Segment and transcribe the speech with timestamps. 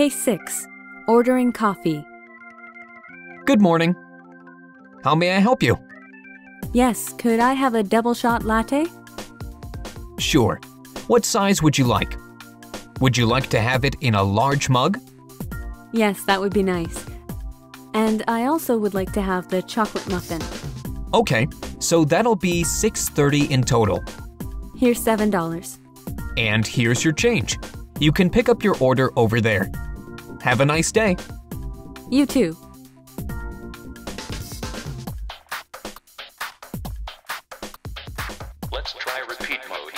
[0.00, 0.66] Case 6
[1.08, 2.02] Ordering Coffee.
[3.44, 3.94] Good morning.
[5.04, 5.76] How may I help you?
[6.72, 8.86] Yes, could I have a double shot latte?
[10.18, 10.58] Sure.
[11.08, 12.16] What size would you like?
[13.00, 14.98] Would you like to have it in a large mug?
[15.92, 17.04] Yes, that would be nice.
[17.92, 20.40] And I also would like to have the chocolate muffin.
[21.12, 21.46] Okay,
[21.78, 24.02] so that'll be 6.30 in total.
[24.78, 25.78] Here's $7.
[26.38, 27.58] And here's your change.
[27.98, 29.70] You can pick up your order over there.
[30.42, 31.16] Have a nice day.
[32.10, 32.56] You too.
[38.72, 39.92] Let's try repeat mode.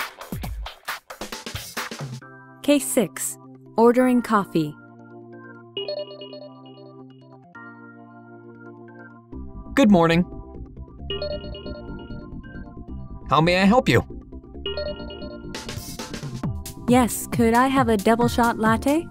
[2.61, 3.37] Case 6
[3.77, 4.75] Ordering Coffee.
[9.75, 10.25] Good morning.
[13.29, 14.03] How may I help you?
[16.89, 19.07] Yes, could I have a double shot latte?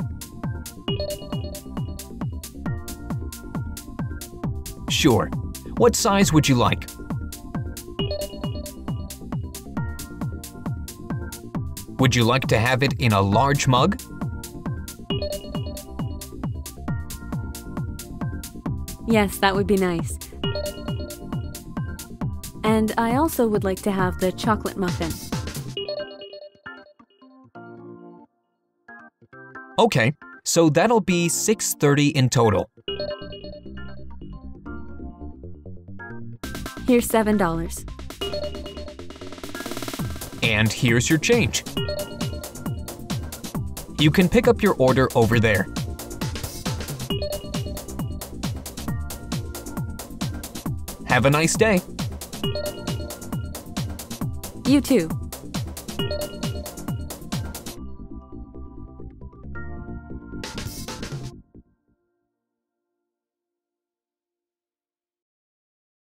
[4.92, 5.30] Sure.
[5.78, 6.86] What size would you like?
[11.98, 13.98] Would you like to have it in a large mug?
[19.08, 20.18] Yes, that would be nice.
[22.62, 25.10] And I also would like to have the chocolate muffin.
[29.78, 30.12] Okay,
[30.44, 32.68] so that'll be 6.30 in total.
[36.92, 37.88] Here's $7.
[40.42, 41.64] And here's your change.
[43.98, 45.68] You can pick up your order over there.
[51.06, 51.80] Have a nice day.
[54.66, 55.21] You too.